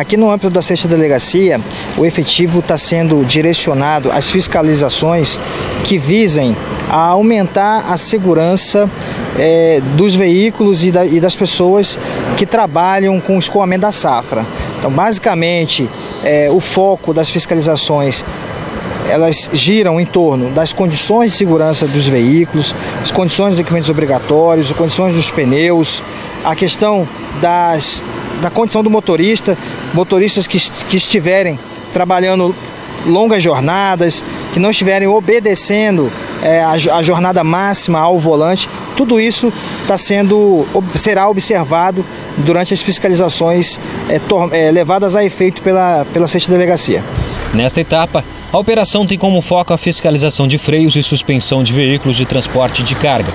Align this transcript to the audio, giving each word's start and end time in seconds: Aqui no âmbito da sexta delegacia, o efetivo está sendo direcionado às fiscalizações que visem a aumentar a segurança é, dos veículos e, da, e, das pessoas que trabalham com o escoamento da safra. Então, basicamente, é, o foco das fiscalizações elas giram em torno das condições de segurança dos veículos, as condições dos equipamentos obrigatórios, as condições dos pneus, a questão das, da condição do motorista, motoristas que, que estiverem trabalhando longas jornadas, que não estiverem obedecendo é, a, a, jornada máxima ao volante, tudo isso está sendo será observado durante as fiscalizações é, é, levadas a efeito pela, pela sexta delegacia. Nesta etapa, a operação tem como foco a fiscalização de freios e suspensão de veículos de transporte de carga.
Aqui 0.00 0.16
no 0.16 0.30
âmbito 0.30 0.48
da 0.48 0.62
sexta 0.62 0.88
delegacia, 0.88 1.60
o 1.98 2.06
efetivo 2.06 2.60
está 2.60 2.78
sendo 2.78 3.22
direcionado 3.22 4.10
às 4.10 4.30
fiscalizações 4.30 5.38
que 5.84 5.98
visem 5.98 6.56
a 6.88 7.08
aumentar 7.08 7.92
a 7.92 7.98
segurança 7.98 8.88
é, 9.38 9.82
dos 9.98 10.14
veículos 10.14 10.86
e, 10.86 10.90
da, 10.90 11.04
e, 11.04 11.20
das 11.20 11.36
pessoas 11.36 11.98
que 12.38 12.46
trabalham 12.46 13.20
com 13.20 13.36
o 13.36 13.38
escoamento 13.38 13.82
da 13.82 13.92
safra. 13.92 14.46
Então, 14.78 14.90
basicamente, 14.90 15.86
é, 16.24 16.48
o 16.50 16.60
foco 16.60 17.12
das 17.12 17.28
fiscalizações 17.28 18.24
elas 19.06 19.50
giram 19.52 20.00
em 20.00 20.06
torno 20.06 20.48
das 20.50 20.72
condições 20.72 21.32
de 21.32 21.38
segurança 21.38 21.86
dos 21.86 22.06
veículos, 22.06 22.74
as 23.02 23.10
condições 23.10 23.50
dos 23.50 23.58
equipamentos 23.58 23.90
obrigatórios, 23.90 24.70
as 24.70 24.76
condições 24.76 25.14
dos 25.14 25.28
pneus, 25.28 26.02
a 26.42 26.54
questão 26.54 27.06
das, 27.40 28.02
da 28.40 28.50
condição 28.50 28.82
do 28.82 28.88
motorista, 28.88 29.58
motoristas 29.94 30.46
que, 30.46 30.58
que 30.88 30.96
estiverem 30.96 31.58
trabalhando 31.92 32.54
longas 33.06 33.42
jornadas, 33.42 34.22
que 34.52 34.58
não 34.60 34.70
estiverem 34.70 35.08
obedecendo 35.08 36.10
é, 36.42 36.60
a, 36.62 36.72
a, 36.72 37.02
jornada 37.02 37.42
máxima 37.42 37.98
ao 37.98 38.18
volante, 38.18 38.68
tudo 38.96 39.20
isso 39.20 39.52
está 39.82 39.96
sendo 39.96 40.66
será 40.94 41.28
observado 41.28 42.04
durante 42.38 42.74
as 42.74 42.80
fiscalizações 42.80 43.78
é, 44.08 44.20
é, 44.52 44.70
levadas 44.70 45.16
a 45.16 45.24
efeito 45.24 45.62
pela, 45.62 46.04
pela 46.12 46.26
sexta 46.26 46.52
delegacia. 46.52 47.02
Nesta 47.54 47.80
etapa, 47.80 48.24
a 48.52 48.58
operação 48.58 49.06
tem 49.06 49.18
como 49.18 49.40
foco 49.40 49.72
a 49.72 49.78
fiscalização 49.78 50.46
de 50.46 50.58
freios 50.58 50.96
e 50.96 51.02
suspensão 51.02 51.62
de 51.62 51.72
veículos 51.72 52.16
de 52.16 52.24
transporte 52.24 52.82
de 52.82 52.94
carga. 52.94 53.32